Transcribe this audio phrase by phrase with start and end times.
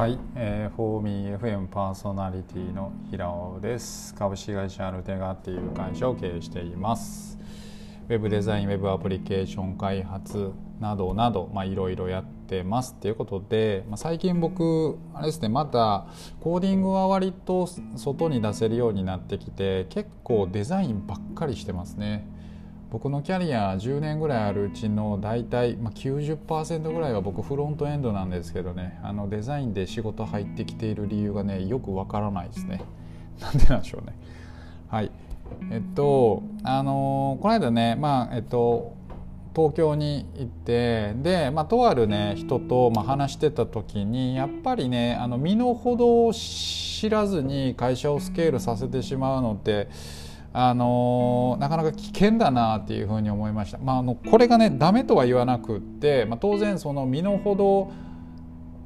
[0.00, 4.14] はい、えー、フォーミー FM パーソナリティの平尾です。
[4.14, 7.38] 株式会社アルテガっていう会社を経営しています。
[8.08, 16.06] ウェブデザイン、ウェブアプリケーション開発などなど、ま、いろいろやってますっていうことで、まあ、最近僕あれですねまた
[16.40, 22.26] コーディングは割と外に出せるようになってきて結構デザインばっかりしてますね。
[22.90, 32.82] 僕のキャリア10年ぐらいあるうちの大体、まあ、90%ぐらいは僕フロントエンドなんですけどねあのデザインで仕事入ってきている理由がねよくわからないですね。
[33.40, 34.14] なんでなんでしょうね。
[34.88, 35.10] はい
[35.70, 38.98] えっとあのこの間ねまあえっと
[39.54, 49.88] 東京に行ってで、まあ、とあるね人と、まあ、話してた時にやっぱりねあの身の程を知らずに会社をスケールさせてしまうのって
[50.52, 53.78] あのなかなか危険だなっていうふうに思いました。
[53.78, 57.92] まあ、あのこれがねダメとは言わなくって、まあ、当然その身の程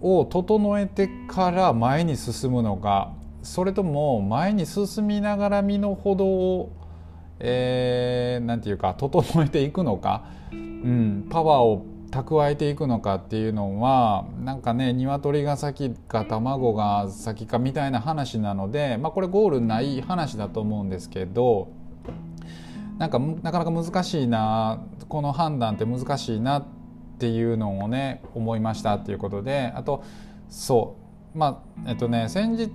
[0.00, 6.72] を整えてから前に進むのかそれとも前に進みながら身の程を
[7.40, 21.68] えー、なんていうか整えていくのか、うん、パワーを蓄えていくのかっていうのはなんかね鶏が先か卵が先かみたいな話なので、まあ、これゴールない話だと思うんですけど
[22.98, 26.66] なんかなかなか難しいなこの判断って難しいなっ
[27.18, 30.02] ていうのをね思いましたっていうことであと
[30.48, 31.08] そう。
[31.38, 32.70] まあえっとね先日、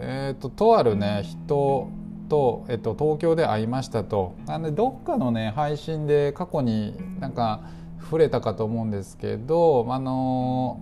[0.00, 1.88] えっと、とあるね人
[2.28, 4.34] と、えっと、東京で会いましたと。
[4.46, 7.62] あのどっかのね配信で過去になんか
[8.00, 10.80] 触れたかと思うんですけどあの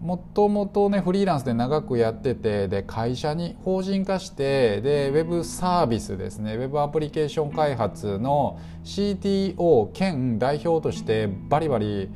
[0.00, 12.08] もともとねフリーランスで長くやっててで会社に法人化してでウェブサービスですねウェブアプリケーション開発の CTO 兼代表としてバリバリ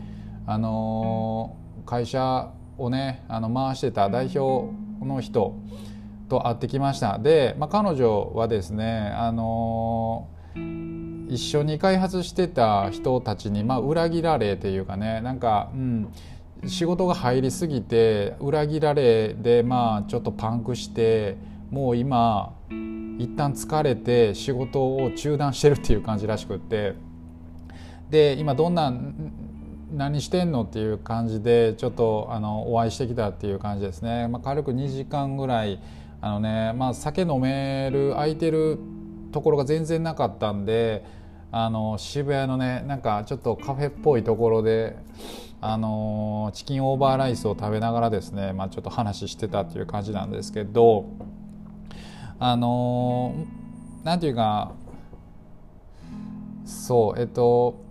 [0.46, 4.72] あの会社をねあの回してた代表
[5.04, 5.56] の人
[6.28, 7.19] と会ってきました。
[7.19, 10.28] で、まあ、彼女はですねあの
[11.30, 16.12] 一緒に開発してた人たちに、まあ、裏切られっていうかねなんか、うん、
[16.66, 21.36] 仕事が入りすぎて裏切られでまあちょっとパンクして
[21.70, 22.52] もう今
[23.19, 26.94] 一旦疲れて仕事を中断してるっていう感じらしくって。
[28.10, 28.92] で今どんな
[29.92, 35.80] 何してんのっていう感じでちょっとあのお会いしてきたっていう感じですね、まあ、軽く2時間ぐらい
[36.20, 38.80] あのねまあ酒飲める空いてる
[39.30, 41.04] ところが全然なかったんで
[41.53, 44.97] あの渋谷のねなんかちょっとカフェっぽいところで
[45.61, 51.06] あのチキンオーバーライスを食べながらですね、まあ、ちょっと話してたっていう感じなんですけど
[52.38, 53.34] あの
[54.05, 54.72] なんていうか
[56.65, 57.84] そうえっと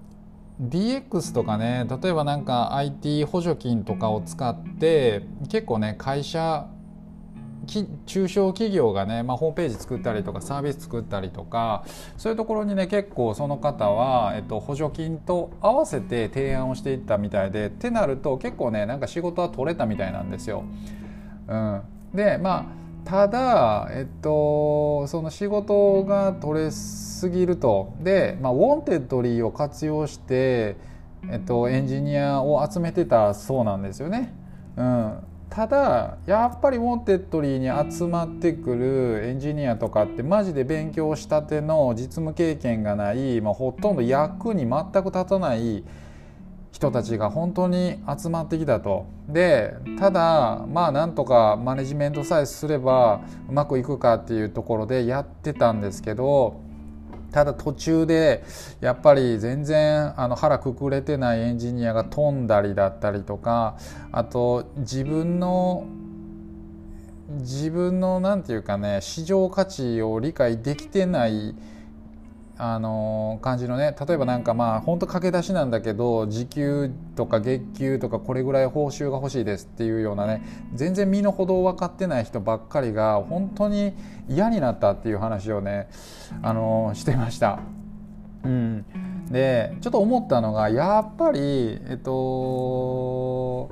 [0.62, 6.68] DX とかね例えばなんか IT 補助金とかを使って結構ね会社
[8.06, 11.86] 中小企業がね、まあ、ホームページ作ったりとかサービス作ったりとか
[12.18, 20.64] そういうところにね結構その方は、えっと、補助金と合わせて提案をしていったみたいでってなると結構ねなんか仕事は取れたみたいなんですよ。
[21.48, 21.82] うん、
[22.14, 30.76] でまあただ、えっと、その仕事が取れすぎるとで、まあ、 Wantedly を活用して、
[31.28, 34.34] えっと、エンジニアを集めてたそうなんですよね。
[34.78, 35.18] うん、
[35.50, 45.84] ただやっぱり Wantedly に集まってくるエンジニアとかってマジで勉強したての実務経験がない、まあ、ほとんど役に全く立たない
[46.72, 49.08] 人たちが本当に集まってきたと。
[49.28, 56.62] でただまあなんとかマネジメントさえすればうまくいくかっていうところでやってたんですけど
[57.32, 58.44] ただ途中で
[58.82, 63.78] やっぱり全然あの腹くくれてないエンジニアが飛んだりだったりとか
[64.12, 65.86] あと自分の
[67.30, 71.56] 自分の何て言うかね市場価値を理解できてない
[72.62, 83.94] あの感じのね例えばなんかまあ本当駆け出しなんだけど時給とか月給とかこれぐらい報酬が欲しいですっていうようなね全然身の程を分かってない人ばっかりが本当に
[84.28, 85.88] 嫌になったっていう話をね
[86.42, 87.60] あのしてました。
[88.44, 88.86] うん、
[89.32, 93.72] でちょっと思ったのがやっぱりえっと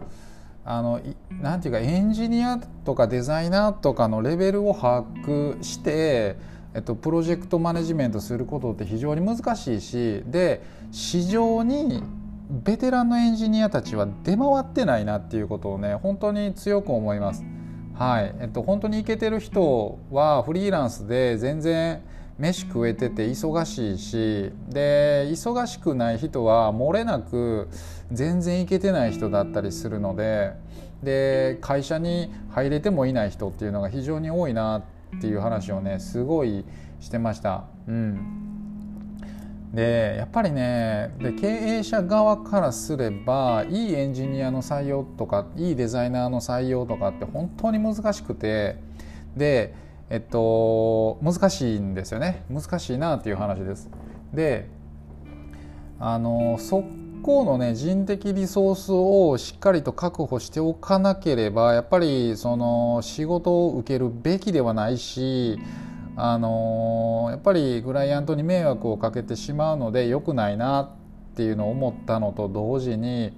[0.64, 1.02] あの
[1.42, 6.38] なんていうかエンジニアとかデザイナーとかのレベルを把握して
[6.78, 12.04] えっと、プロジェクトマネジメントすることって非常に難しいしで市場に
[12.52, 17.44] ベテランのエンジニアたちは出回ってないなっていうことをね本当に強く思います。
[17.96, 22.04] はいえっと、本当にいけてる人はフリーランスで全然
[22.38, 27.70] 飯食えてて忙しいしで忙しくない人は漏れなく
[28.12, 30.54] 全然いけてない人だったりするので
[31.02, 36.64] で会社に入れてもいない人っていうのが非常に多いなっていう話をねすごい
[37.00, 37.64] してました。
[37.88, 38.48] うん
[39.74, 48.78] でやっぱりねで経営者側からすればいいエンジニアの採用とかいいデザイナーの採用とかって本当に難しくて
[49.36, 49.76] で
[50.10, 53.90] えっと難しいんですよね難しいなっていう話です。
[54.34, 54.70] で
[56.00, 56.84] あのそ
[57.24, 65.60] このね人的リソースをしっかりと確保しておかなければやっぱりその仕事を受けるべきではないし
[66.16, 70.90] あのやっぱりクライアントに迷惑をかけてしまうので良くないなっ
[71.36, 73.34] ていうのを思ったのと同時に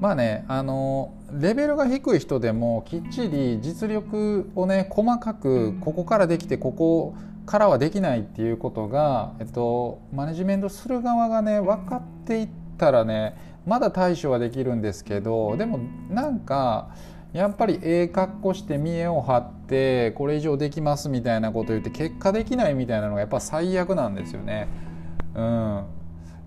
[0.00, 7.14] まあねあのレベルが低い人でもきっちり実力をね細かくここからできてここ
[7.46, 12.48] からはできないっていうことが、えっと、マネジメントする側がね分かっていっ
[12.78, 13.36] たらね
[13.66, 15.78] まだ対処はできるんですけどでも
[16.10, 16.90] なんか
[17.32, 24.68] やっぱりええ格好して見栄を張ってこれ以上できますみたいなこと言って結果できないみたいなのがやっぱ最悪なんですよね。
[25.34, 25.84] うん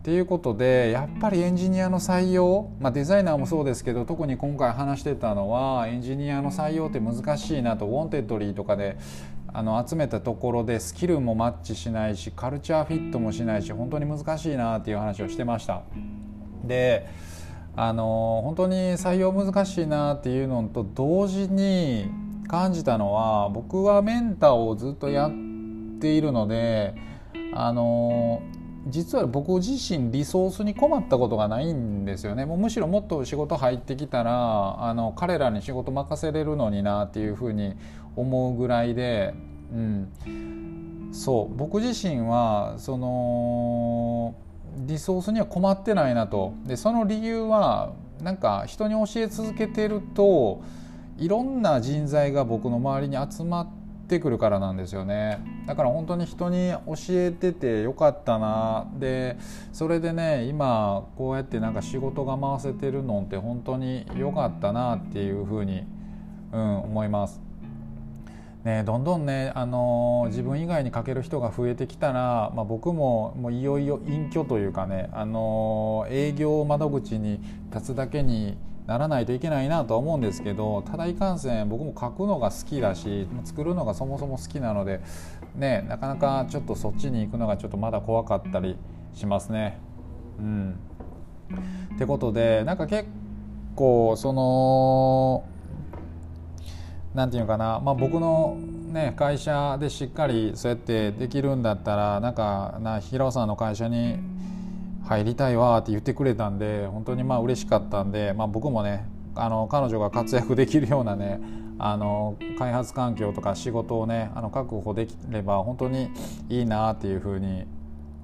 [0.07, 8.95] っていうことでやっぱりエンジニアの採用、まあ、デザイナーもそうですけど特に今回話してたのはエンジニアの採用って難しいなと Wantedly とかで
[9.53, 15.83] あの集めたところでスキルもマッチしないしカルチャーフィットもしないし本当に難しいなっていう話をしてました。
[16.63, 17.07] で
[17.75, 22.09] あの本当に採用難しいなっていうのと同時に
[22.47, 25.31] 感じたのは僕はメンターをずっとやっ
[25.99, 26.95] ているので
[27.53, 28.41] あの
[28.89, 32.45] 実は僕自身リソースに困ったことがないんですよね。
[32.45, 37.75] もうむしろもっと仕事入ってきたらあの彼らに仕事任せれるのになっていうふうに
[38.15, 39.33] 思うぐらいで、
[39.71, 41.55] うん、そう。
[41.55, 44.35] 僕自身はその
[44.85, 46.53] リソースには困ってないなと。
[46.65, 50.61] でその理由はなんか人に教え続けてると
[51.17, 53.76] いろんな人材が僕の周りに集まって
[54.19, 55.39] くるからなんですよね。
[55.65, 58.87] だから本当に人に教えててよかったな。
[58.97, 59.37] で
[59.73, 65.85] それでね今こうやってなんか仕事が回せてるのって本当に良かったなっていうふうに、
[66.53, 67.47] うん、思います。
[68.63, 77.39] ね、どんどんね、あの自分以外にかける人が増えてきたら、まあ、僕ももういよいよ隠居というかね、あの営業窓口に
[77.73, 78.57] 立つだけに
[78.87, 85.01] ならないといけないなと思うんですけどただいかんせん僕も書くのが好きだし作るのがそもそも好きなので、
[85.55, 88.77] ね、なかなかちょっとそっちに行くのがちょっとまだ怖かったり
[89.13, 89.77] しますね。
[90.39, 90.79] うん、
[91.95, 93.09] ってことでなんか結
[93.75, 95.43] 構その
[97.13, 98.55] 何て言うのかな、まあ、僕の、
[98.93, 104.19] ね、会社でしっかりそうやってできるんだったらなんかな平尾さんの会社に
[105.07, 111.39] 入りたいわって言ってくれたんで本当にまあ嬉しかったんで、まあ、僕もねあの彼女が活躍できるようなね
[111.79, 116.09] あの開発環境とか仕事をねあの確保できれば本当に
[116.49, 117.65] いいなっていうふうに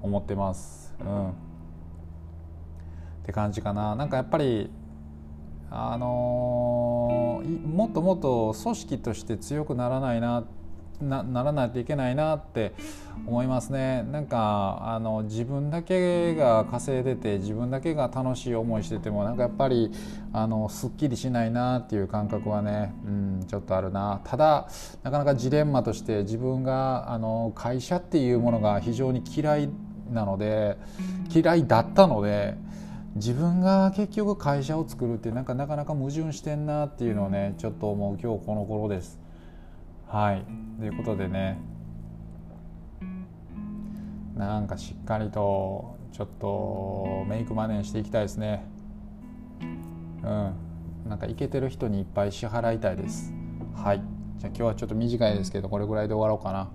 [0.02, 0.92] 思ってます。
[1.00, 1.32] うん、っ
[3.24, 3.96] て感じかな。
[3.96, 4.70] なんかやっぱり
[5.70, 10.44] あのー、もっともっと組織として強くならないなな
[11.00, 12.72] ならないといけないなって
[13.26, 19.90] 思いますねなんかあの自分だけが稼いでて自分だけが楽しい思いしててもなんかやっぱり
[20.32, 24.68] あのすっきりしないなっていう感覚はね、うん、ちょっとあるなただ
[25.02, 29.70] なかなかジレンマとして自分があの会社っていうものが非常に嫌い
[30.10, 30.76] なので
[31.34, 32.62] 嫌いだったので。
[33.14, 39.23] 自分が結局会社を作るってなんかなかなか矛盾してんなっていうのをねちょっと思う今日この頃です。
[40.14, 40.44] はい
[40.78, 41.58] ということでね
[44.36, 48.64] なんかしっかりとちょっとメイクマネーしていきたいですね。
[50.22, 50.54] うん
[51.08, 53.34] なんかいけてる人にいっぱい支払いたいです。
[53.74, 54.04] はい
[54.38, 56.70] じゃあ今日はちょっと短いですけどこれぐらいで終わろうかな。